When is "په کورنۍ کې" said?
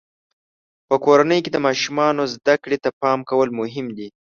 0.87-1.51